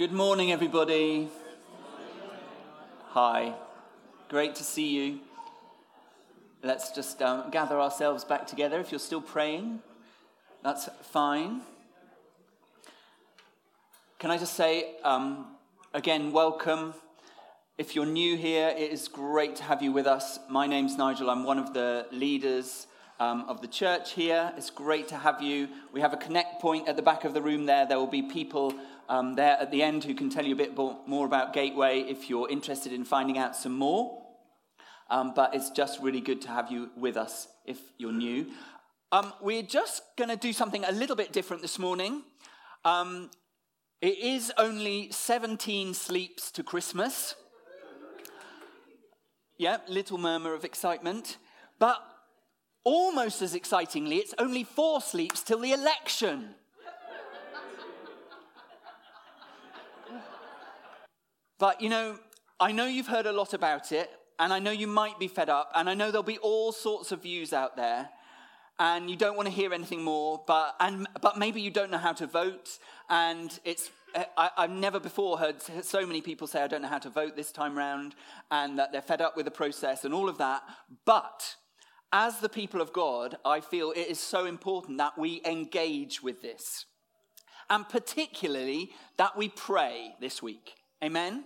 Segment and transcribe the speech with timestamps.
[0.00, 1.28] Good morning, everybody.
[3.08, 3.52] Hi.
[4.30, 5.20] Great to see you.
[6.62, 8.80] Let's just um, gather ourselves back together.
[8.80, 9.80] If you're still praying,
[10.64, 11.60] that's fine.
[14.18, 15.48] Can I just say, um,
[15.92, 16.94] again, welcome.
[17.76, 20.38] If you're new here, it is great to have you with us.
[20.48, 21.28] My name's Nigel.
[21.28, 22.86] I'm one of the leaders
[23.18, 24.50] um, of the church here.
[24.56, 25.68] It's great to have you.
[25.92, 27.84] We have a connect point at the back of the room there.
[27.84, 28.74] There will be people
[29.10, 32.30] um, there at the end who can tell you a bit more about Gateway if
[32.30, 34.22] you're interested in finding out some more.
[35.10, 38.46] Um, but it's just really good to have you with us if you're new.
[39.10, 42.22] Um, we're just going to do something a little bit different this morning.
[42.84, 43.30] Um,
[44.00, 47.34] it is only 17 sleeps to Christmas.
[49.58, 51.38] Yeah, little murmur of excitement.
[51.80, 51.98] But
[52.84, 56.54] almost as excitingly, it's only four sleeps till the election.
[61.60, 62.18] But you know,
[62.58, 65.50] I know you've heard a lot about it, and I know you might be fed
[65.50, 68.08] up, and I know there'll be all sorts of views out there,
[68.78, 71.98] and you don't want to hear anything more, but, and, but maybe you don't know
[71.98, 72.78] how to vote,
[73.10, 73.90] and it's
[74.36, 77.36] I, have never before heard so many people say, I don't know how to vote
[77.36, 78.14] this time round,
[78.50, 80.62] and that they're fed up with the process and all of that.
[81.04, 81.56] But
[82.12, 86.42] as the people of God, I feel it is so important that we engage with
[86.42, 86.86] this.
[87.68, 90.79] And particularly that we pray this week.
[91.02, 91.44] Amen?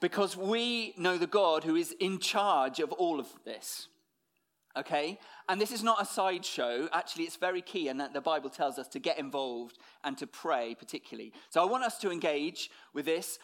[0.00, 3.88] Because we know the God who is in charge of all of this.
[4.76, 5.18] Okay?
[5.48, 6.88] And this is not a sideshow.
[6.92, 10.26] Actually, it's very key, and that the Bible tells us to get involved and to
[10.26, 11.32] pray particularly.
[11.50, 13.38] So I want us to engage with this.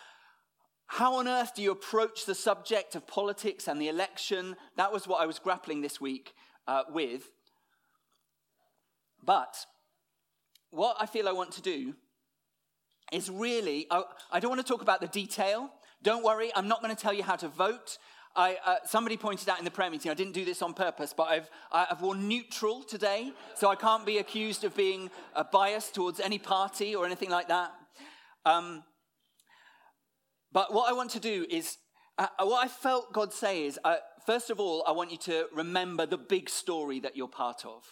[0.87, 4.56] How on earth do you approach the subject of politics and the election?
[4.77, 6.34] That was what I was grappling this week
[6.69, 7.31] uh, with.
[9.25, 9.56] But
[10.70, 11.94] what I feel I want to do
[13.12, 15.70] is really, I, I don't want to talk about the detail.
[16.02, 17.98] Don't worry, I'm not going to tell you how to vote.
[18.34, 21.14] I, uh, somebody pointed out in the prayer meeting, I didn't do this on purpose,
[21.14, 25.94] but I've, I've worn neutral today, so I can't be accused of being uh, biased
[25.94, 27.72] towards any party or anything like that.
[28.47, 28.84] Um,
[30.50, 31.76] but what I want to do is,
[32.19, 35.19] uh, uh what I felt God say is, uh, first of all, I want you
[35.19, 37.84] to remember the big story that you're part of.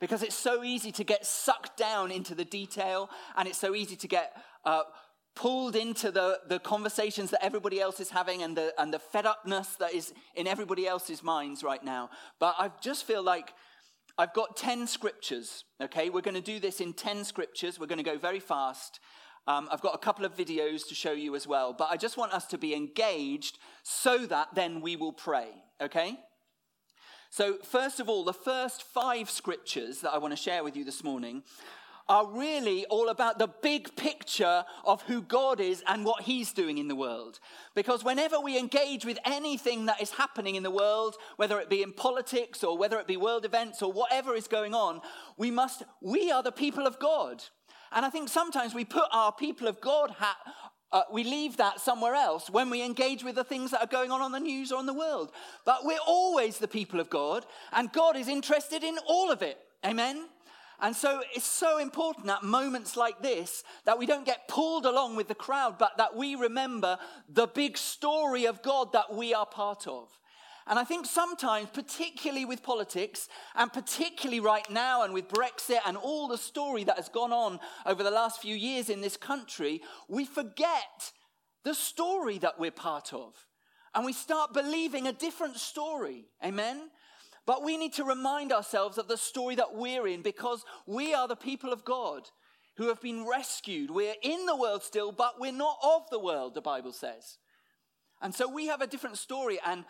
[0.00, 3.94] Because it's so easy to get sucked down into the detail, and it's so easy
[3.96, 4.82] to get uh,
[5.34, 9.26] pulled into the, the conversations that everybody else is having and the, and the fed
[9.26, 12.10] upness that is in everybody else's minds right now.
[12.38, 13.54] But I just feel like
[14.18, 16.10] I've got 10 scriptures, okay?
[16.10, 17.80] We're going to do this in 10 scriptures.
[17.80, 19.00] We're going to go very fast.
[19.46, 22.16] Um, I've got a couple of videos to show you as well, but I just
[22.16, 25.48] want us to be engaged so that then we will pray,
[25.80, 26.18] okay?
[27.30, 30.84] So, first of all, the first five scriptures that I want to share with you
[30.84, 31.42] this morning
[32.08, 36.78] are really all about the big picture of who God is and what He's doing
[36.78, 37.40] in the world.
[37.74, 41.82] Because whenever we engage with anything that is happening in the world, whether it be
[41.82, 45.00] in politics or whether it be world events or whatever is going on,
[45.36, 47.42] we must, we are the people of God.
[47.92, 50.36] And I think sometimes we put our people of God hat
[50.92, 54.10] uh, we leave that somewhere else when we engage with the things that are going
[54.10, 55.32] on on the news or in the world.
[55.64, 59.58] But we're always the people of God, and God is interested in all of it.
[59.84, 60.26] Amen?
[60.80, 65.16] And so it's so important at moments like this that we don't get pulled along
[65.16, 69.46] with the crowd, but that we remember the big story of God that we are
[69.46, 70.08] part of.
[70.66, 75.96] And I think sometimes, particularly with politics, and particularly right now, and with Brexit and
[75.96, 79.82] all the story that has gone on over the last few years in this country,
[80.08, 81.12] we forget
[81.64, 83.34] the story that we're part of.
[83.94, 86.26] And we start believing a different story.
[86.44, 86.90] Amen?
[87.46, 91.26] But we need to remind ourselves of the story that we're in because we are
[91.26, 92.30] the people of God
[92.76, 93.90] who have been rescued.
[93.90, 97.38] We're in the world still, but we're not of the world, the Bible says.
[98.20, 99.58] And so we have a different story.
[99.66, 99.84] And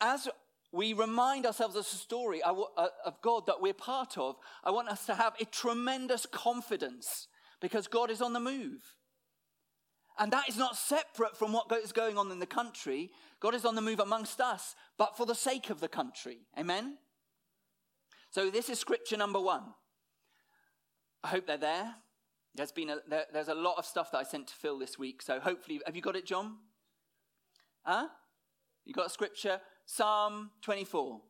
[0.00, 0.28] as
[0.72, 5.06] we remind ourselves of the story of God that we're part of, I want us
[5.06, 7.28] to have a tremendous confidence
[7.60, 8.80] because God is on the move.
[10.18, 13.10] And that is not separate from what is going on in the country.
[13.40, 16.38] God is on the move amongst us, but for the sake of the country.
[16.58, 16.98] Amen?
[18.30, 19.62] So, this is scripture number one.
[21.24, 21.94] I hope they're there.
[22.54, 24.98] There's been a, there, there's a lot of stuff that I sent to Phil this
[24.98, 25.22] week.
[25.22, 26.56] So, hopefully, have you got it, John?
[27.84, 28.08] Huh?
[28.84, 29.60] You got scripture?
[29.86, 31.20] Psalm 24.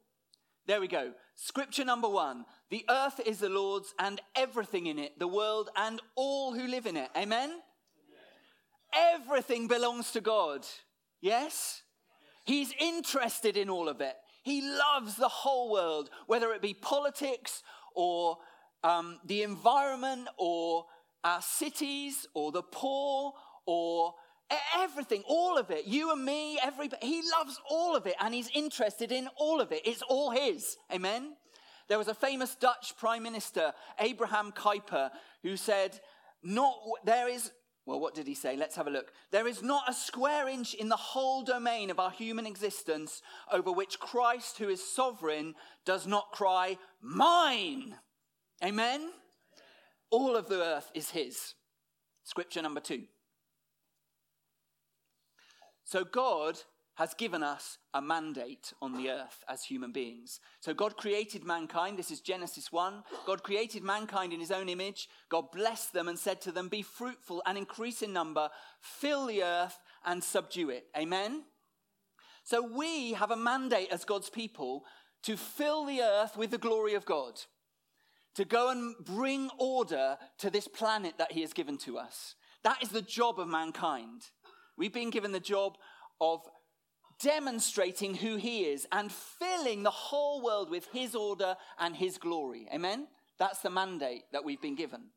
[0.67, 1.13] There we go.
[1.35, 6.01] Scripture number one The earth is the Lord's and everything in it, the world and
[6.15, 7.11] all who live in it.
[7.17, 7.61] Amen?
[8.95, 10.67] Everything belongs to God.
[11.21, 11.83] Yes?
[12.45, 14.15] He's interested in all of it.
[14.43, 17.63] He loves the whole world, whether it be politics
[17.95, 18.39] or
[18.83, 20.87] um, the environment or
[21.23, 23.33] our cities or the poor
[23.67, 24.15] or
[24.77, 27.07] everything, all of it, you and me, everybody.
[27.07, 29.83] He loves all of it and he's interested in all of it.
[29.85, 30.77] It's all his.
[30.93, 31.35] Amen?
[31.89, 35.11] There was a famous Dutch prime minister, Abraham Kuyper,
[35.43, 35.99] who said,
[36.43, 37.53] not, there is,
[37.85, 38.57] well, what did he say?
[38.57, 39.13] Let's have a look.
[39.33, 43.73] There is not a square inch in the whole domain of our human existence over
[43.73, 47.97] which Christ, who is sovereign, does not cry, Mine!
[48.65, 49.11] Amen?
[50.11, 51.55] All of the earth is his.
[52.23, 53.03] Scripture number two.
[55.85, 56.59] So God
[56.97, 60.41] has given us a mandate on the earth as human beings.
[60.61, 61.99] So God created mankind.
[61.99, 63.03] This is Genesis 1.
[63.27, 65.09] God created mankind in his own image.
[65.31, 68.51] God blessed them and said to them, Be fruitful and increase in number,
[68.81, 70.87] fill the earth and subdue it.
[70.97, 71.45] Amen?
[72.45, 74.85] So we have a mandate as God's people
[75.23, 77.41] to fill the earth with the glory of God,
[78.35, 82.35] to go and bring order to this planet that he has given to us.
[82.65, 84.23] That is the job of mankind.
[84.77, 85.77] We've been given the job
[86.21, 86.41] of
[87.23, 92.67] demonstrating who he is and filling the whole world with his order and his glory.
[92.73, 93.07] Amen?
[93.39, 95.11] That's the mandate that we've been given.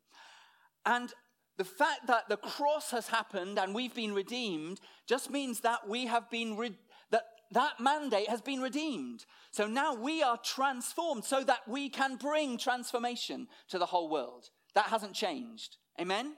[0.84, 1.12] And
[1.56, 6.06] the fact that the cross has happened and we've been redeemed just means that we
[6.06, 6.78] have been re-
[7.10, 9.24] that that mandate has been redeemed.
[9.50, 14.50] So now we are transformed so that we can bring transformation to the whole world.
[14.74, 15.76] That hasn't changed.
[16.00, 16.34] Amen.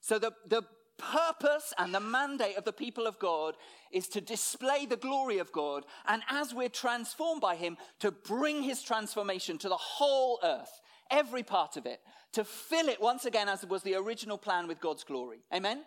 [0.00, 0.62] So the, the
[0.98, 3.56] purpose and the mandate of the people of God
[3.92, 8.62] is to display the glory of God, and as we're transformed by Him, to bring
[8.62, 12.00] His transformation to the whole earth, every part of it,
[12.32, 15.38] to fill it once again as was the original plan with God's glory.
[15.54, 15.84] Amen?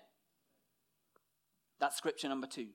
[1.80, 2.68] That's scripture number two.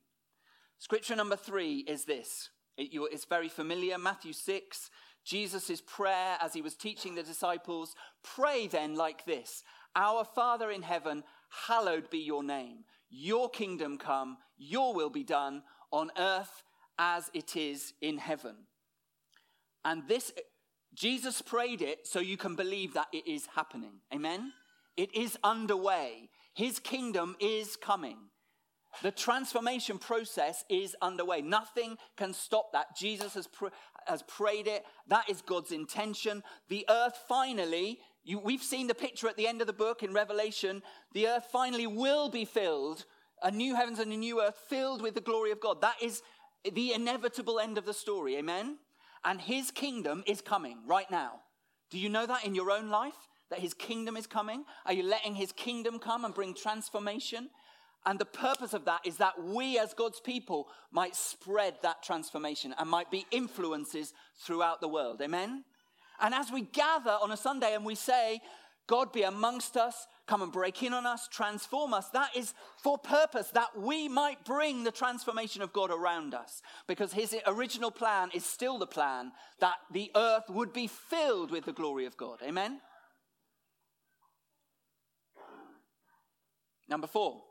[0.79, 2.51] Scripture number three is this.
[2.77, 3.99] It, it's very familiar.
[3.99, 4.91] Matthew 6,
[5.25, 7.95] Jesus' prayer as he was teaching the disciples.
[8.23, 9.65] Pray then like this
[9.97, 11.25] Our Father in heaven,
[11.67, 12.85] hallowed be your name.
[13.11, 16.63] Your kingdom come, your will be done on earth
[16.99, 18.55] as it is in heaven.
[19.85, 20.33] And this,
[20.95, 24.01] Jesus prayed it so you can believe that it is happening.
[24.13, 24.53] Amen?
[24.97, 26.31] It is underway.
[26.55, 28.19] His kingdom is coming.
[29.03, 31.43] The transformation process is underway.
[31.43, 32.97] Nothing can stop that.
[32.97, 33.67] Jesus has, pr-
[34.07, 34.85] has prayed it.
[35.09, 36.43] That is God's intention.
[36.69, 40.15] The earth finally you, we've seen the picture at the end of the book in
[40.15, 40.83] Revelation.
[41.13, 43.05] The earth finally will be filled,
[43.43, 45.83] a new heavens and a new earth filled with the glory of God.
[45.83, 46.23] That is
[46.73, 48.37] the inevitable end of the story.
[48.37, 48.79] Amen?
[49.25, 51.41] And his kingdom is coming right now.
[51.91, 53.29] Do you know that in your own life?
[53.51, 54.65] That his kingdom is coming?
[54.87, 57.51] Are you letting his kingdom come and bring transformation?
[58.07, 62.75] And the purpose of that is that we, as God's people, might spread that transformation
[62.79, 65.23] and might be influences throughout the world.
[65.23, 65.65] Amen?
[66.21, 68.41] And as we gather on a Sunday and we say,
[68.87, 72.53] God be amongst us, come and break in on us, transform us, that is
[72.83, 76.61] for purpose that we might bring the transformation of God around us.
[76.87, 81.65] Because his original plan is still the plan that the earth would be filled with
[81.65, 82.41] the glory of God.
[82.43, 82.81] Amen?
[86.87, 87.43] Number four.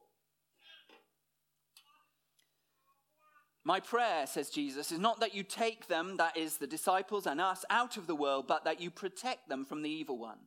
[3.65, 7.39] My prayer, says Jesus, is not that you take them, that is, the disciples and
[7.39, 10.39] us, out of the world, but that you protect them from the evil one.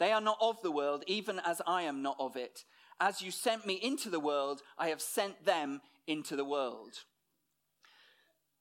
[0.00, 2.64] They are not of the world, even as I am not of it.
[3.00, 7.04] As you sent me into the world, I have sent them into the world.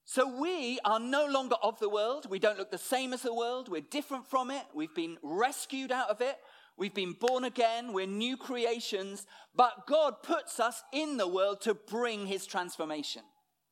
[0.05, 2.27] So we are no longer of the world.
[2.29, 3.69] We don't look the same as the world.
[3.69, 4.63] We're different from it.
[4.75, 6.37] We've been rescued out of it.
[6.77, 7.93] We've been born again.
[7.93, 9.25] We're new creations.
[9.55, 13.23] But God puts us in the world to bring his transformation.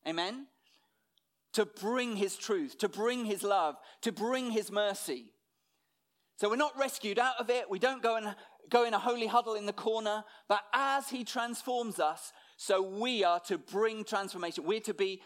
[0.07, 0.47] Amen?
[1.53, 5.33] To bring his truth, to bring his love, to bring his mercy.
[6.37, 7.69] So we're not rescued out of it.
[7.69, 8.35] We don't go and
[8.69, 10.23] go in a holy huddle in the corner.
[10.47, 14.63] But as he transforms us, so we are to bring transformation.
[14.63, 15.21] We're to be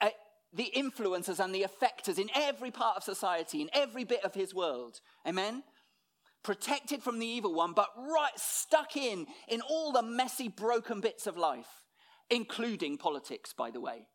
[0.00, 0.10] uh,
[0.52, 4.54] the influencers and the effectors in every part of society, in every bit of his
[4.54, 5.00] world.
[5.26, 5.64] Amen?
[6.42, 11.26] Protected from the evil one, but right stuck in in all the messy, broken bits
[11.26, 11.83] of life
[12.30, 14.06] including politics, by the way.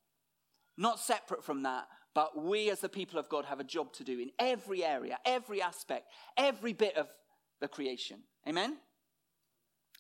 [0.78, 4.04] Not separate from that, but we as the people of God have a job to
[4.04, 7.08] do in every area, every aspect, every bit of
[7.62, 8.22] the creation.
[8.48, 8.78] Amen?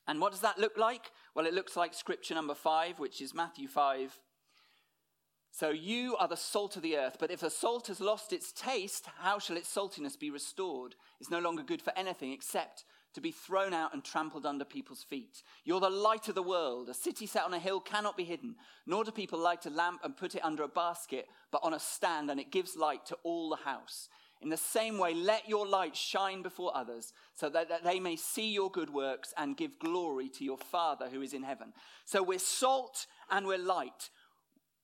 [0.07, 1.11] And what does that look like?
[1.35, 4.19] Well, it looks like scripture number five, which is Matthew 5.
[5.51, 8.51] So you are the salt of the earth, but if the salt has lost its
[8.51, 10.95] taste, how shall its saltiness be restored?
[11.19, 15.03] It's no longer good for anything except to be thrown out and trampled under people's
[15.03, 15.43] feet.
[15.63, 16.89] You're the light of the world.
[16.89, 20.01] A city set on a hill cannot be hidden, nor do people light a lamp
[20.03, 23.17] and put it under a basket, but on a stand, and it gives light to
[23.23, 24.09] all the house.
[24.41, 28.15] In the same way, let your light shine before others so that, that, they may
[28.15, 31.73] see your good works and give glory to your Father who is in heaven.
[32.05, 34.09] So we're salt and we're light.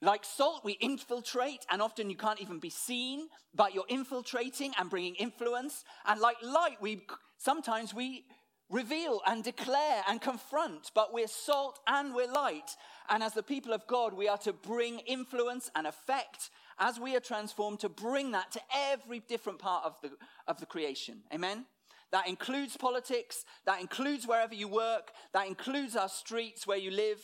[0.05, 4.87] Like salt, we infiltrate, and often you can't even be seen, but you're infiltrating and
[4.87, 5.83] bringing influence.
[6.05, 7.01] And like light, we
[7.39, 8.25] sometimes we
[8.69, 12.75] reveal and declare and confront, but we're salt and we're light.
[13.09, 17.15] And as the people of God, we are to bring influence and effect as we
[17.15, 20.11] are transformed to bring that to every different part of the,
[20.47, 21.21] of the creation.
[21.33, 21.65] Amen?
[22.11, 27.19] That includes politics, that includes wherever you work, that includes our streets where you live.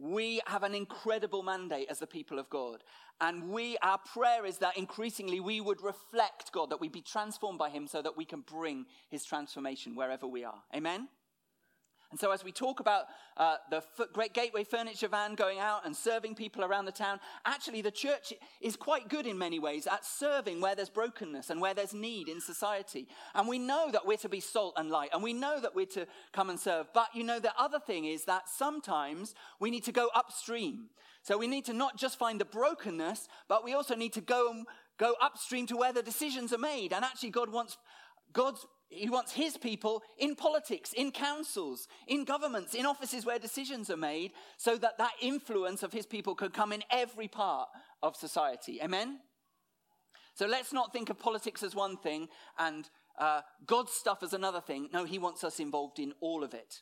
[0.00, 2.82] We have an incredible mandate as the people of God.
[3.20, 7.58] And we, our prayer is that increasingly we would reflect God, that we be transformed
[7.58, 10.62] by Him so that we can bring His transformation wherever we are.
[10.74, 11.08] Amen?
[12.10, 13.04] And so, as we talk about
[13.36, 17.82] uh, the Great Gateway Furniture Van going out and serving people around the town, actually,
[17.82, 21.72] the church is quite good in many ways at serving where there's brokenness and where
[21.72, 23.06] there's need in society.
[23.32, 25.86] And we know that we're to be salt and light, and we know that we're
[25.86, 26.88] to come and serve.
[26.92, 30.86] But you know, the other thing is that sometimes we need to go upstream.
[31.22, 34.64] So, we need to not just find the brokenness, but we also need to go
[34.98, 36.92] go upstream to where the decisions are made.
[36.92, 37.78] And actually, God wants
[38.32, 43.88] God's he wants his people in politics, in councils, in governments, in offices where decisions
[43.88, 47.68] are made, so that that influence of his people could come in every part
[48.02, 48.80] of society.
[48.82, 49.20] Amen?
[50.34, 52.28] So let's not think of politics as one thing
[52.58, 54.88] and uh, God's stuff as another thing.
[54.92, 56.80] No, he wants us involved in all of it.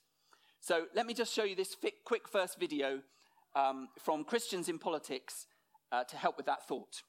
[0.61, 3.01] So let me just show you this quick first video
[3.55, 5.47] um, from Christians in Politics
[5.93, 7.03] uh, to help with that thought.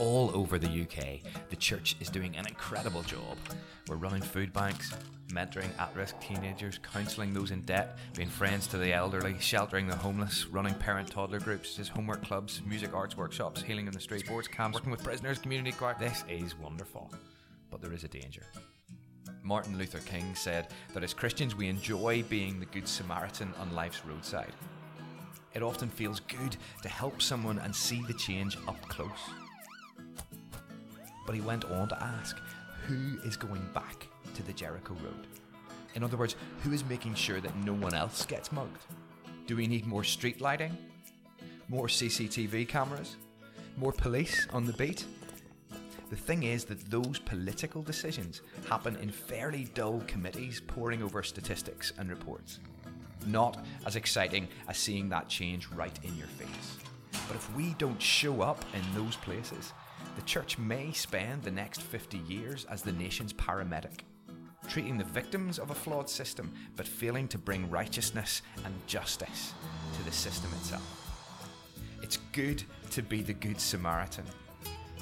[0.00, 3.36] All over the UK, the church is doing an incredible job.
[3.86, 4.94] We're running food banks,
[5.28, 9.94] mentoring at risk teenagers, counselling those in debt, being friends to the elderly, sheltering the
[9.94, 14.24] homeless, running parent toddler groups, just homework clubs, music arts workshops, healing in the street,
[14.24, 15.94] sports camps, working with prisoners, community choir.
[16.00, 17.12] This is wonderful,
[17.70, 18.46] but there is a danger.
[19.42, 24.02] Martin Luther King said that as Christians we enjoy being the Good Samaritan on life's
[24.06, 24.54] roadside.
[25.52, 29.10] It often feels good to help someone and see the change up close.
[31.30, 32.40] But he went on to ask,
[32.88, 35.28] who is going back to the Jericho Road?
[35.94, 36.34] In other words,
[36.64, 38.84] who is making sure that no one else gets mugged?
[39.46, 40.76] Do we need more street lighting?
[41.68, 43.14] More CCTV cameras?
[43.76, 45.04] More police on the beat?
[46.08, 51.92] The thing is that those political decisions happen in fairly dull committees poring over statistics
[51.96, 52.58] and reports.
[53.28, 56.76] Not as exciting as seeing that change right in your face.
[57.28, 59.72] But if we don't show up in those places,
[60.16, 64.00] the church may spend the next 50 years as the nation's paramedic,
[64.68, 69.52] treating the victims of a flawed system, but failing to bring righteousness and justice
[69.96, 70.96] to the system itself.
[72.02, 74.24] It's good to be the Good Samaritan,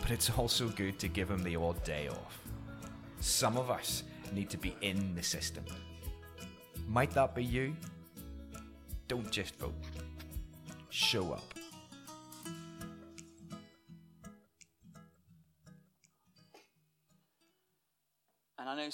[0.00, 2.42] but it's also good to give him the odd day off.
[3.20, 5.64] Some of us need to be in the system.
[6.86, 7.76] Might that be you?
[9.08, 9.74] Don't just vote,
[10.90, 11.57] show up.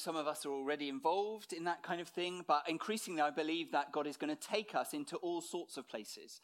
[0.05, 3.73] Some of us are already involved in that kind of thing, but increasingly I believe
[3.73, 6.43] that God is going to take us into all sorts of places.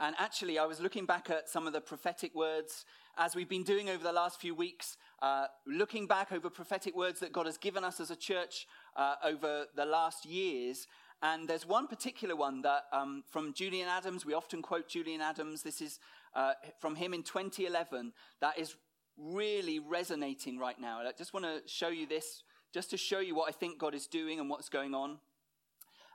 [0.00, 2.86] And actually, I was looking back at some of the prophetic words
[3.18, 7.20] as we've been doing over the last few weeks, uh, looking back over prophetic words
[7.20, 8.66] that God has given us as a church
[8.96, 10.86] uh, over the last years.
[11.22, 15.62] And there's one particular one that um, from Julian Adams, we often quote Julian Adams.
[15.62, 16.00] This is
[16.34, 18.74] uh, from him in 2011, that is
[19.18, 21.00] really resonating right now.
[21.00, 22.42] I just want to show you this
[22.72, 25.18] just to show you what I think God is doing and what's going on.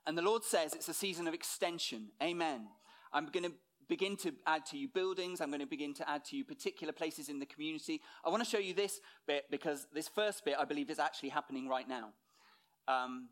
[0.06, 2.08] And the Lord says it's a season of extension.
[2.22, 2.68] Amen.
[3.14, 3.54] I'm going to
[3.88, 5.40] begin to add to you buildings.
[5.40, 8.02] I'm going to begin to add to you particular places in the community.
[8.26, 11.30] I want to show you this bit because this first bit I believe is actually
[11.30, 12.10] happening right now.
[12.88, 13.30] Um,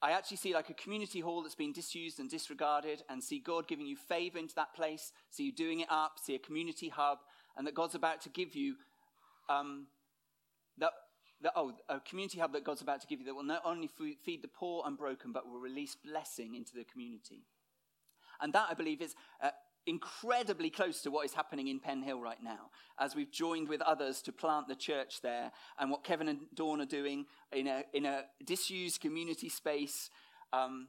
[0.00, 3.66] i actually see like a community hall that's been disused and disregarded and see God
[3.66, 7.18] giving you favor into that place, see you doing it up, see a community hub,
[7.56, 8.76] and that God's about to give you
[9.48, 9.86] um,
[10.78, 10.92] that
[11.56, 14.42] oh, a community hub that God's about to give you that will not only feed
[14.42, 17.44] the poor and broken, but will release blessing into the community.
[18.40, 19.50] And that, I believe, is uh,
[19.86, 24.20] incredibly close to what is happening in Penhill right now, as we've joined with others
[24.22, 28.04] to plant the church there, and what Kevin and Dawn are doing in a, in
[28.04, 30.10] a disused community space.
[30.52, 30.88] Um,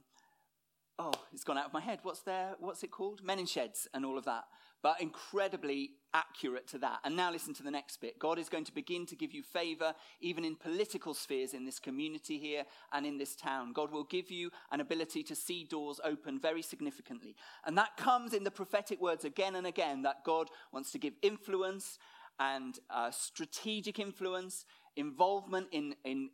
[0.98, 2.00] oh, it's gone out of my head.
[2.02, 2.56] What's there?
[2.60, 3.22] What's it called?
[3.24, 4.44] Men in Sheds and all of that.
[4.82, 6.98] But incredibly accurate to that.
[7.04, 8.18] And now listen to the next bit.
[8.18, 11.78] God is going to begin to give you favor even in political spheres in this
[11.78, 13.72] community here and in this town.
[13.72, 17.36] God will give you an ability to see doors open very significantly.
[17.64, 21.14] And that comes in the prophetic words again and again that God wants to give
[21.22, 21.98] influence
[22.38, 24.64] and uh, strategic influence,
[24.96, 26.30] involvement in, in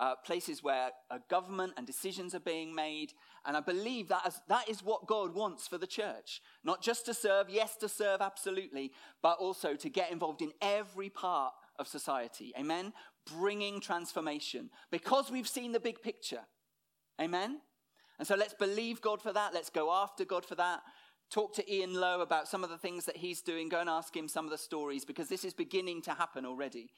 [0.00, 3.12] uh, places where a government and decisions are being made.
[3.44, 6.40] And I believe that that is what God wants for the church.
[6.64, 8.92] Not just to serve, yes, to serve, absolutely,
[9.22, 12.52] but also to get involved in every part of society.
[12.58, 12.94] Amen?
[13.30, 16.40] Bringing transformation because we've seen the big picture.
[17.20, 17.60] Amen?
[18.18, 19.52] And so let's believe God for that.
[19.52, 20.80] Let's go after God for that.
[21.30, 23.68] Talk to Ian Lowe about some of the things that he's doing.
[23.68, 26.90] Go and ask him some of the stories because this is beginning to happen already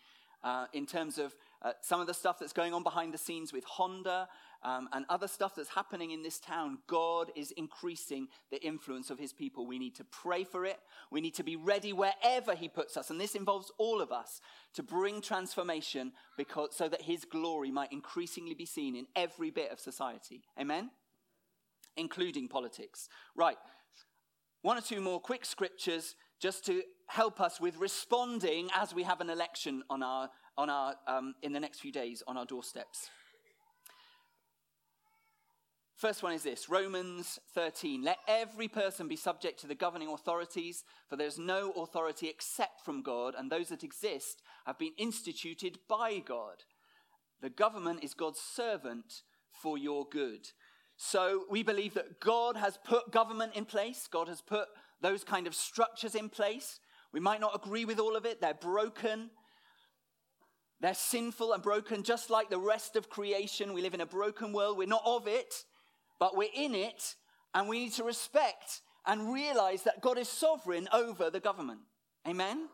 [0.43, 3.53] uh, in terms of uh, some of the stuff that's going on behind the scenes
[3.53, 4.29] with Honda
[4.65, 6.79] um, and other stuff that's happening in this town.
[6.87, 9.67] God is increasing the influence of his people.
[9.67, 10.79] We need to pray for it.
[11.11, 13.11] We need to be ready wherever he puts us.
[13.11, 14.41] And this involves all of us
[14.75, 19.71] to bring transformation because, so that his glory might increasingly be seen in every bit
[19.71, 20.43] of society.
[20.61, 20.91] Amen?
[21.97, 23.09] Including politics.
[23.37, 23.59] Right.
[24.63, 29.21] One or two more quick scriptures just to help us with responding as we have
[29.21, 33.11] an election on our, on our, um, in the next few days on our doorsteps.
[36.03, 38.03] First one is this Romans 13.
[38.03, 43.03] Let every person be subject to the governing authorities, for there's no authority except from
[43.03, 46.65] God, and those that exist have been instituted by God.
[47.41, 50.49] The government is God's servant for your good.
[50.97, 54.67] So we believe that God has put government in place, God has put
[55.01, 56.81] those kind of structures in place.
[57.13, 59.31] We might not agree with all of it, they're broken.
[60.83, 63.73] They're sinful and broken, just like the rest of creation.
[63.73, 64.77] We live in a broken world.
[64.77, 65.55] We're not of it,
[66.19, 67.15] but we're in it,
[67.55, 71.81] and we need to respect and realize that God is sovereign over the government.
[72.27, 72.69] Amen?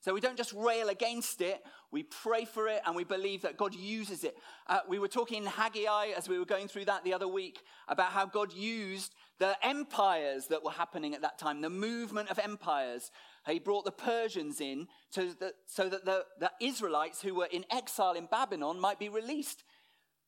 [0.00, 3.56] So we don't just rail against it, we pray for it and we believe that
[3.56, 4.36] God uses it.
[4.66, 7.60] Uh, we were talking in Haggai as we were going through that the other week
[7.88, 12.38] about how God used the empires that were happening at that time, the movement of
[12.38, 13.10] empires.
[13.46, 18.12] He brought the Persians in the, so that the, the Israelites who were in exile
[18.12, 19.64] in Babylon might be released.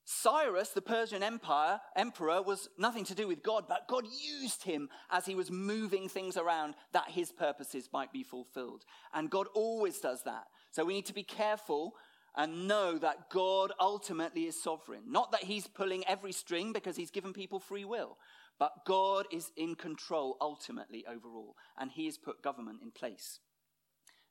[0.05, 4.89] Cyrus, the Persian Empire emperor, was nothing to do with God, but God used him
[5.11, 8.85] as he was moving things around that his purposes might be fulfilled.
[9.15, 10.45] And God always does that.
[10.73, 11.95] So we need to be careful
[12.37, 15.03] and know that God ultimately is sovereign.
[15.07, 18.17] Not that he's pulling every string because he's given people free will,
[18.59, 23.41] but God is in control ultimately overall, and he has put government in place.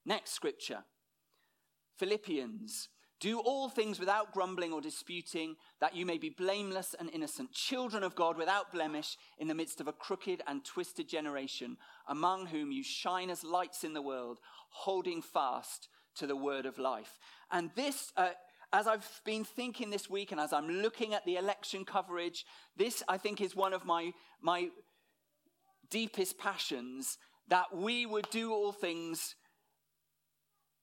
[0.06, 0.84] Next scripture
[1.98, 2.90] Philippians
[3.22, 8.04] do all things without grumbling or disputing, that you may be blameless and innocent, children
[8.04, 12.72] of God without blemish, in the midst of a crooked and twisted generation, among whom
[12.72, 14.40] you shine as lights in the world,
[14.72, 17.20] holding fast to the word of life.
[17.52, 18.30] And this, uh,
[18.74, 22.44] as I've been thinking this week and as I'm looking at the election coverage,
[22.76, 24.70] this, I think, is one of my, my
[25.92, 29.36] deepest passions that we would do all things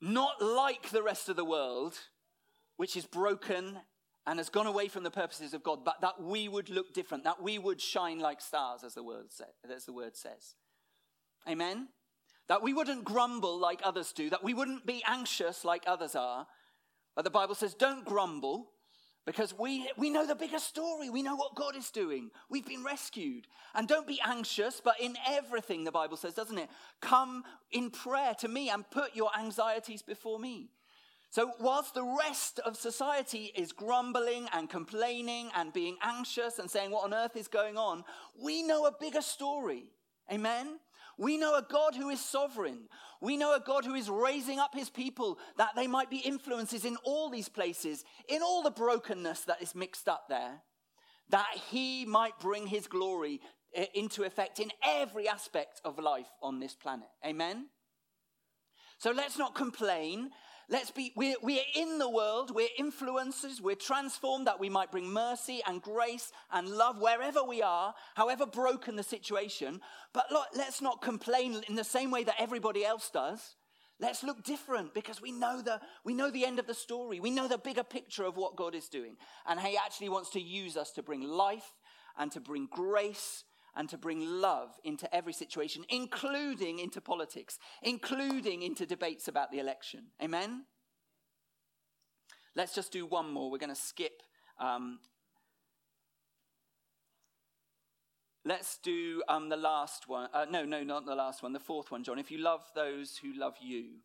[0.01, 1.99] not like the rest of the world
[2.79, 3.77] which is broken
[4.27, 7.25] and has gone away from the purposes of God, but that we would look different,
[7.25, 10.55] that we would shine like stars, as the word, say, as the word says.
[11.47, 11.89] Amen?
[12.49, 16.47] That we wouldn't grumble like others do, that we wouldn't be anxious like others are.
[17.17, 18.71] But the Bible says, don't grumble,
[19.27, 21.11] because we, we know the bigger story.
[21.11, 22.31] We know what God is doing.
[22.49, 23.47] We've been rescued.
[23.75, 26.71] And don't be anxious, but in everything, the Bible says, doesn't it?
[27.03, 30.71] Come in prayer to me and put your anxieties before me.
[31.31, 36.91] So, whilst the rest of society is grumbling and complaining and being anxious and saying,
[36.91, 38.05] What on earth is going on?
[38.41, 39.85] we know a bigger story.
[40.33, 40.79] Amen?
[41.19, 42.89] We know a God who is sovereign.
[43.21, 46.85] We know a God who is raising up his people that they might be influences
[46.85, 50.63] in all these places, in all the brokenness that is mixed up there,
[51.31, 53.41] that he might bring his glory
[53.75, 57.09] eh, into effect in every aspect of life on this planet.
[57.27, 57.67] Amen?
[58.99, 60.31] So let's not complain
[60.71, 65.09] Let's be, we're, we're in the world, we're influencers, we're transformed that we might bring
[65.09, 69.81] mercy and grace and love wherever we are, however broken the situation.
[70.13, 73.57] But let's not complain in the same way that everybody else does.
[73.99, 77.19] Let's look different because we know the, we know the end of the story.
[77.19, 79.17] We know the bigger picture of what God is doing.
[79.47, 81.73] And He actually wants to use us to bring life
[82.19, 83.45] and to bring grace
[83.79, 89.61] and to bring love into every situation, including into politics, including into debates about the
[89.61, 90.09] election.
[90.23, 90.65] Amen?
[92.57, 93.51] Let's just do one more.
[93.51, 94.23] We're going to skip.
[94.61, 94.99] Um,
[98.45, 100.31] Let's do um, the last one.
[100.33, 101.53] Uh, no, no, not the last one.
[101.53, 102.19] The fourth one, John.
[102.19, 103.97] If you love those who love you.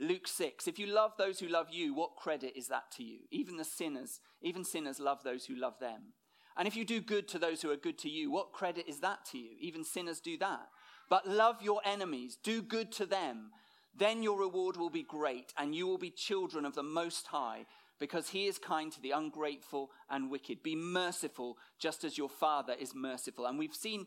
[0.00, 0.66] Luke 6.
[0.66, 3.18] If you love those who love you, what credit is that to you?
[3.30, 6.14] Even the sinners, even sinners love those who love them.
[6.58, 8.98] And if you do good to those who are good to you, what credit is
[9.00, 9.50] that to you?
[9.60, 10.68] Even sinners do that.
[11.08, 13.52] But love your enemies, do good to them.
[13.96, 17.66] Then your reward will be great, and you will be children of the Most High
[17.98, 20.62] because he is kind to the ungrateful and wicked.
[20.62, 23.46] Be merciful just as your Father is merciful.
[23.46, 24.06] And we've seen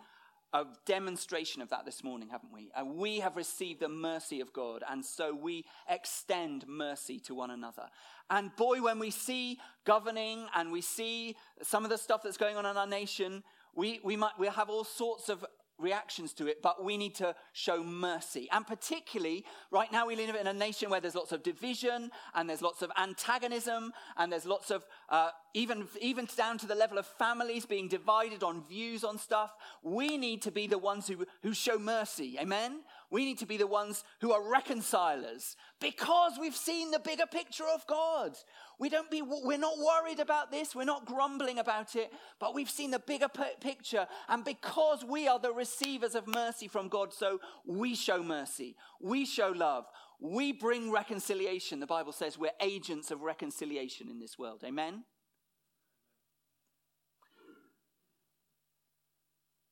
[0.53, 2.71] a demonstration of that this morning, haven't we?
[2.75, 7.51] And we have received the mercy of God, and so we extend mercy to one
[7.51, 7.87] another.
[8.29, 12.57] And boy, when we see governing and we see some of the stuff that's going
[12.57, 13.43] on in our nation,
[13.75, 15.45] we, we might we have all sorts of
[15.81, 18.47] reactions to it, but we need to show mercy.
[18.51, 22.49] And particularly, right now we live in a nation where there's lots of division and
[22.49, 26.97] there's lots of antagonism and there's lots of, uh, even, even down to the level
[26.97, 29.51] of families being divided on views on stuff.
[29.83, 32.37] We need to be the ones who, who show mercy.
[32.39, 32.81] Amen?
[33.11, 37.65] We need to be the ones who are reconcilers because we've seen the bigger picture
[37.65, 38.37] of God.
[38.79, 40.73] We don't be, we're not worried about this.
[40.73, 43.27] We're not grumbling about it, but we've seen the bigger
[43.59, 44.07] picture.
[44.29, 48.77] And because we are the receivers of mercy from God, so we show mercy.
[49.01, 49.85] We show love.
[50.21, 51.81] We bring reconciliation.
[51.81, 54.63] The Bible says we're agents of reconciliation in this world.
[54.65, 55.03] Amen?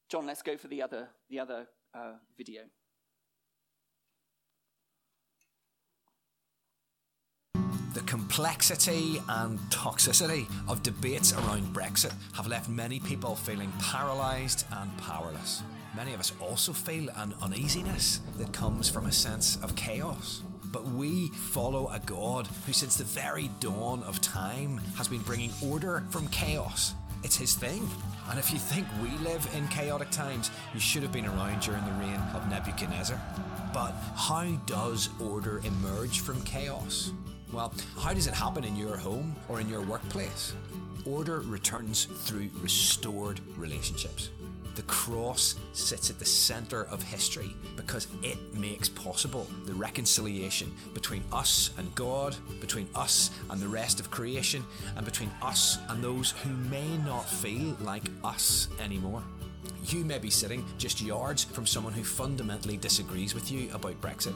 [0.10, 2.64] John, let's go for the other, the other uh, video.
[7.94, 14.96] The complexity and toxicity of debates around Brexit have left many people feeling paralysed and
[15.00, 15.64] powerless.
[15.96, 20.44] Many of us also feel an uneasiness that comes from a sense of chaos.
[20.72, 25.52] But we follow a God who, since the very dawn of time, has been bringing
[25.64, 26.94] order from chaos.
[27.24, 27.90] It's his thing.
[28.30, 31.84] And if you think we live in chaotic times, you should have been around during
[31.84, 33.20] the reign of Nebuchadnezzar.
[33.74, 37.12] But how does order emerge from chaos?
[37.52, 40.54] Well, how does it happen in your home or in your workplace?
[41.06, 44.30] Order returns through restored relationships.
[44.76, 51.24] The cross sits at the centre of history because it makes possible the reconciliation between
[51.34, 54.64] us and God, between us and the rest of creation,
[54.96, 59.24] and between us and those who may not feel like us anymore.
[59.86, 64.36] You may be sitting just yards from someone who fundamentally disagrees with you about Brexit.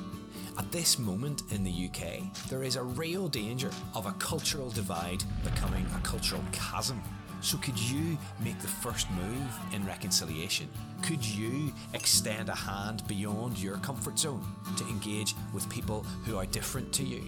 [0.55, 5.23] At this moment in the UK, there is a real danger of a cultural divide
[5.43, 7.01] becoming a cultural chasm.
[7.41, 10.69] So, could you make the first move in reconciliation?
[11.01, 14.45] Could you extend a hand beyond your comfort zone
[14.77, 17.23] to engage with people who are different to you?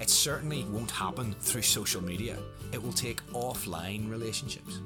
[0.00, 2.38] It certainly won't happen through social media,
[2.72, 4.78] it will take offline relationships.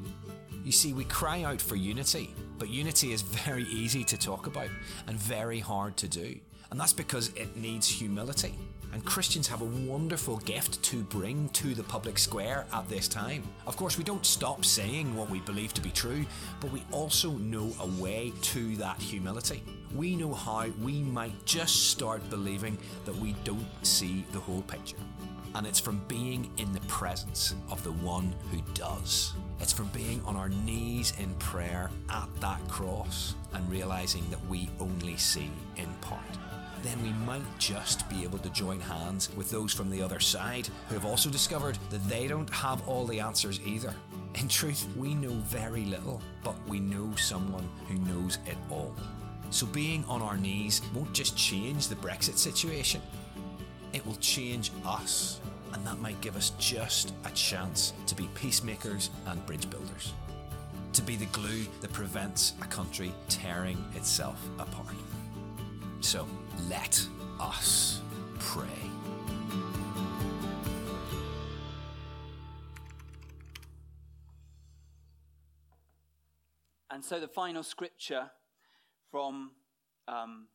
[0.65, 4.71] You see, we cry out for unity, but unity is very easy to talk about
[5.07, 6.41] and very hard to do.
[6.75, 8.53] And that's because it needs humility.
[8.93, 13.45] And Christians have a wonderful gift to bring to the public square at this time.
[13.65, 16.27] Of course, we don't stop saying what we believe to be true,
[16.59, 19.63] but we also know a way to that humility.
[19.95, 24.97] We know how we might just start believing that we don't see the whole picture.
[25.55, 29.33] And it's from being in the presence of the one who does.
[29.61, 34.69] It's from being on our knees in prayer at that cross and realizing that we
[34.81, 36.21] only see in part
[36.85, 40.69] then we might just be able to join hands with those from the other side
[40.89, 43.95] who have also discovered that they don't have all the answers either.
[44.35, 48.95] In truth, we know very little, but we know someone who knows it all.
[49.49, 53.01] So being on our knees won't just change the Brexit situation,
[53.95, 55.41] it will change us.
[55.73, 60.13] And that might give us just a chance to be peacemakers and bridge builders.
[60.93, 64.95] To be the glue that prevents a country tearing itself apart.
[66.01, 66.29] So
[66.69, 67.07] let
[67.41, 68.01] us
[68.39, 68.67] pray.
[76.91, 78.31] And so the final scripture
[79.11, 79.51] from
[80.09, 80.47] um,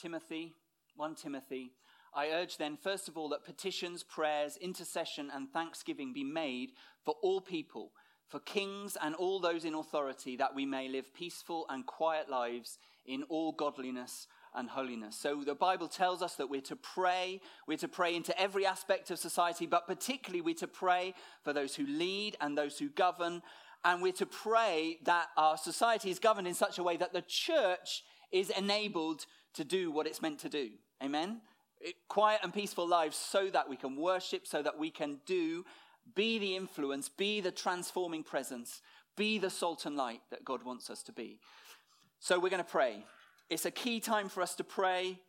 [0.00, 0.54] Timothy,
[0.96, 1.72] 1 Timothy.
[2.14, 6.72] I urge then, first of all, that petitions, prayers, intercession, and thanksgiving be made
[7.04, 7.92] for all people,
[8.28, 12.78] for kings and all those in authority, that we may live peaceful and quiet lives
[13.06, 14.26] in all godliness
[14.58, 15.16] and holiness.
[15.16, 19.10] So the Bible tells us that we're to pray, we're to pray into every aspect
[19.10, 23.42] of society, but particularly we're to pray for those who lead and those who govern.
[23.84, 27.22] And we're to pray that our society is governed in such a way that the
[27.22, 30.70] church is enabled to do what it's meant to do.
[31.02, 31.40] Amen?
[31.80, 35.64] It, quiet and peaceful lives so that we can worship, so that we can do,
[36.14, 38.82] be the influence, be the transforming presence
[39.18, 41.40] be the salt and light that God wants us to be.
[42.20, 43.04] So we're going to pray.
[43.50, 45.20] It's a key time for us to pray.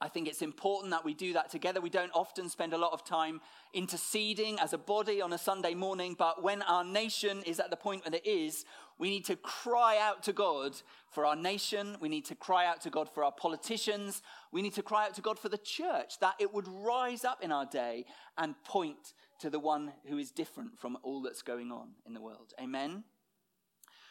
[0.00, 1.80] I think it's important that we do that together.
[1.80, 3.40] We don't often spend a lot of time
[3.72, 7.76] interceding as a body on a Sunday morning, but when our nation is at the
[7.76, 8.66] point that it is,
[8.98, 10.76] we need to cry out to God
[11.10, 11.96] for our nation.
[12.00, 14.22] We need to cry out to God for our politicians.
[14.52, 17.42] We need to cry out to God for the church that it would rise up
[17.42, 18.04] in our day
[18.36, 22.20] and point to the one who is different from all that's going on in the
[22.20, 22.52] world.
[22.60, 23.04] Amen.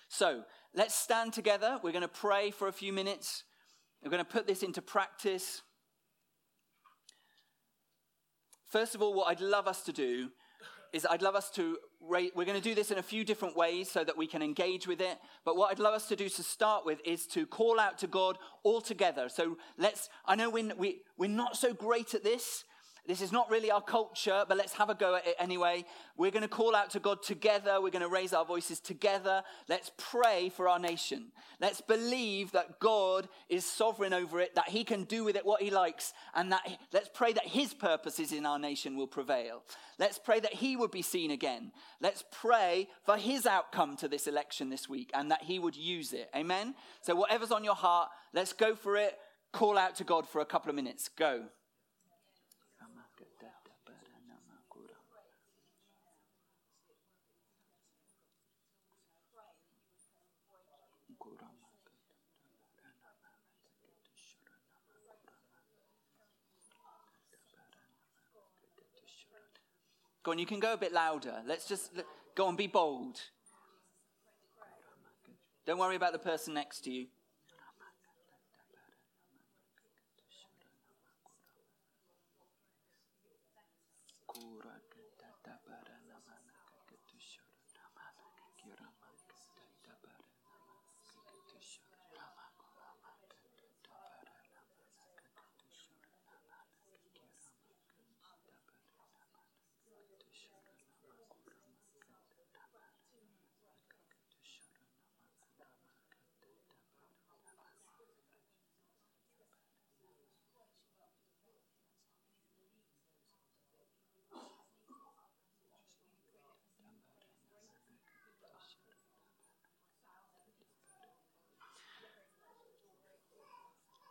[0.08, 0.44] So
[0.76, 1.80] let's stand together.
[1.82, 3.44] We're going to pray for a few minutes.
[4.04, 5.62] We're going to put this into practice.
[8.68, 10.30] First of all, what I'd love us to do
[10.92, 13.90] is I'd love us to, we're going to do this in a few different ways
[13.90, 15.18] so that we can engage with it.
[15.44, 18.08] But what I'd love us to do to start with is to call out to
[18.08, 19.28] God all together.
[19.28, 22.64] So let's, I know we, we, we're not so great at this,
[23.08, 25.86] this is not really our culture, but let's have a go at it anyway.
[26.18, 27.82] We're going to call out to God together.
[27.82, 29.44] We're going to raise our voices together.
[29.70, 31.28] Let's pray for our nation.
[31.62, 35.62] Let's believe that God is sovereign over it, that He can do with it what
[35.62, 39.64] He likes, and that let's pray that His purposes in our nation will prevail.
[40.00, 41.72] Let's pray that He would be seen again.
[42.02, 46.14] Let's pray for His outcome to this election this week and that He would use
[46.14, 46.30] it.
[46.36, 46.76] Amen?
[47.02, 49.18] So, whatever's on your heart, let's go for it.
[49.54, 51.08] Call out to God for a couple of minutes.
[51.08, 51.46] Go.
[70.26, 71.44] Go on, you can go a bit louder.
[71.46, 71.92] Let's just
[72.34, 73.20] go on, be bold.
[75.68, 77.08] Don't worry about the person next to you.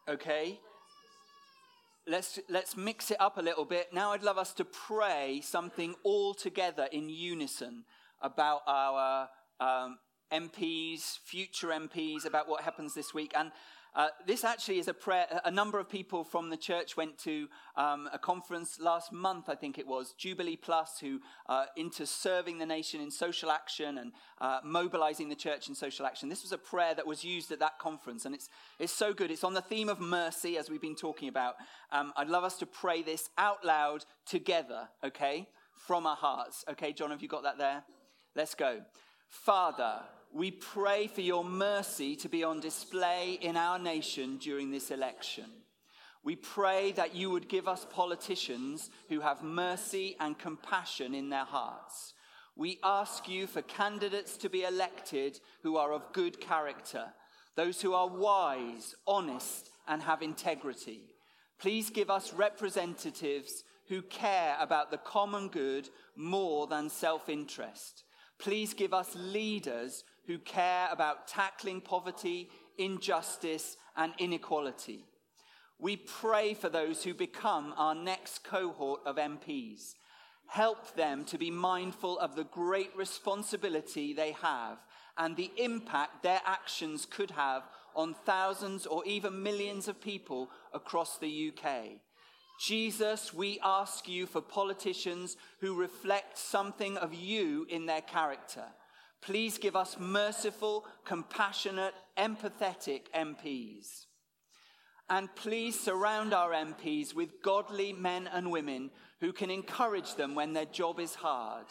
[0.08, 0.60] Okay?
[2.06, 3.92] Let's, let's mix it up a little bit.
[3.92, 7.84] Now, I'd love us to pray something all together in unison
[8.20, 9.28] about our
[9.60, 9.98] um,
[10.32, 13.32] MPs, future MPs, about what happens this week.
[13.36, 13.52] And
[13.94, 15.26] uh, this actually is a prayer.
[15.44, 19.54] A number of people from the church went to um, a conference last month, I
[19.54, 24.12] think it was, Jubilee Plus, who uh, into serving the nation in social action and
[24.40, 26.28] uh, mobilizing the church in social action.
[26.28, 29.30] This was a prayer that was used at that conference, and it's it's so good.
[29.30, 31.54] It's on the theme of mercy, as we've been talking about.
[31.92, 35.48] Um, I'd love us to pray this out loud together, okay,
[35.86, 36.64] from our hearts.
[36.68, 37.84] Okay, John, have you got that there?
[38.34, 38.80] Let's go.
[39.28, 40.00] Father
[40.34, 45.44] we pray for your mercy to be on display in our nation during this election.
[46.24, 51.44] We pray that you would give us politicians who have mercy and compassion in their
[51.44, 52.14] hearts.
[52.56, 57.12] We ask you for candidates to be elected who are of good character,
[57.54, 61.02] those who are wise, honest, and have integrity.
[61.60, 68.02] Please give us representatives who care about the common good more than self interest.
[68.38, 75.04] Please give us leaders who care about tackling poverty, injustice, and inequality.
[75.78, 79.94] We pray for those who become our next cohort of MPs.
[80.46, 84.78] Help them to be mindful of the great responsibility they have
[85.16, 87.62] and the impact their actions could have
[87.94, 92.00] on thousands or even millions of people across the UK.
[92.60, 98.64] Jesus, we ask you for politicians who reflect something of you in their character
[99.24, 104.04] Please give us merciful, compassionate, empathetic MPs.
[105.08, 110.52] And please surround our MPs with godly men and women who can encourage them when
[110.52, 111.66] their job is hard,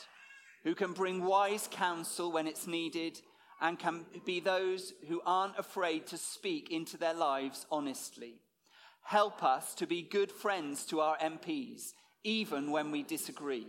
[0.63, 3.19] who can bring wise counsel when it's needed,
[3.61, 8.35] and can be those who aren't afraid to speak into their lives honestly.
[9.03, 13.67] Help us to be good friends to our MPs, even when we disagree.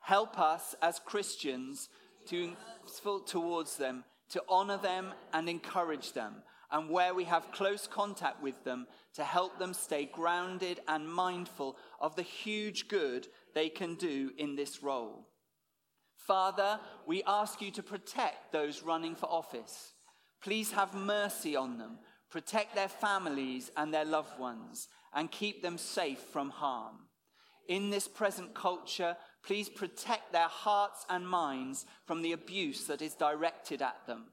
[0.00, 1.88] Help us as Christians
[2.26, 2.52] to
[3.26, 8.64] towards them, to honor them and encourage them, and where we have close contact with
[8.64, 14.30] them, to help them stay grounded and mindful of the huge good they can do
[14.36, 15.28] in this role.
[16.16, 19.92] Father, we ask you to protect those running for office.
[20.42, 21.98] Please have mercy on them,
[22.30, 26.96] protect their families and their loved ones, and keep them safe from harm.
[27.68, 33.14] In this present culture, please protect their hearts and minds from the abuse that is
[33.14, 34.24] directed at them.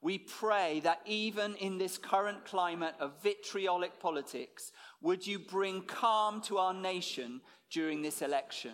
[0.00, 6.42] We pray that even in this current climate of vitriolic politics, would you bring calm
[6.42, 8.72] to our nation during this election?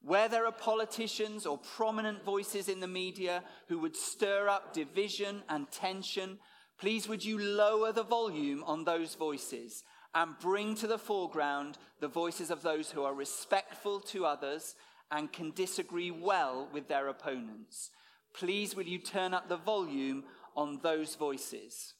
[0.00, 5.42] Where there are politicians or prominent voices in the media who would stir up division
[5.48, 6.38] and tension,
[6.78, 12.08] please would you lower the volume on those voices and bring to the foreground the
[12.08, 14.76] voices of those who are respectful to others
[15.10, 17.90] and can disagree well with their opponents.
[18.34, 20.24] Please will you turn up the volume
[20.56, 21.94] on those voices.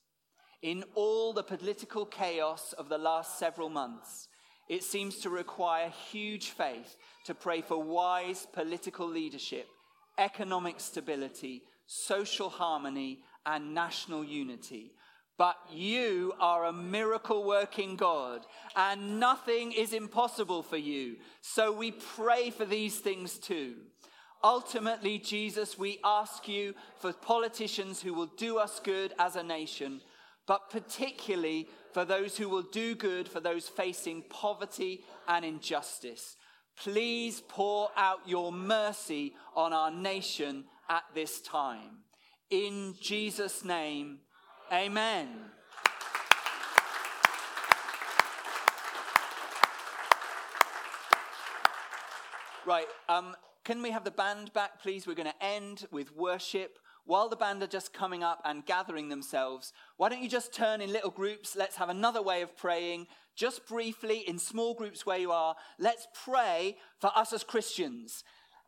[0.63, 4.29] In all the political chaos of the last several months,
[4.69, 6.97] it seems to require huge faith
[7.27, 9.67] to pray for wise political leadership,
[10.19, 14.93] economic stability, social harmony, and national unity.
[15.37, 21.17] But you are a miracle working God, and nothing is impossible for you.
[21.41, 23.75] So we pray for these things too.
[24.45, 30.03] Ultimately, Jesus, we ask you for politicians who will do us good as a nation,
[30.47, 36.37] but particularly for those who will do good for those facing poverty and injustice.
[36.77, 42.03] Please pour out your mercy on our nation at this time.
[42.51, 44.19] In Jesus' name,
[44.73, 45.29] amen.
[52.67, 55.07] Right, um, can we have the band back, please?
[55.07, 59.09] We're going to end with worship while the band are just coming up and gathering
[59.09, 61.55] themselves, why don't you just turn in little groups?
[61.55, 65.55] Let's have another way of praying, just briefly in small groups where you are.
[65.79, 68.25] Let's pray for us as Christians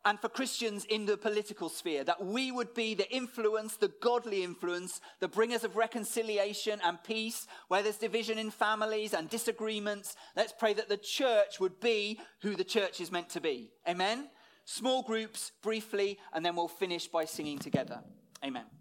[0.07, 4.41] and for Christians in the political sphere, that we would be the influence, the godly
[4.41, 10.15] influence, the bringers of reconciliation and peace, where there's division in families and disagreements.
[10.33, 13.69] Let's pray that the church would be who the church is meant to be.
[13.85, 14.29] Amen?
[14.63, 17.99] Small groups, briefly, and then we'll finish by singing together.
[18.45, 18.76] Amen.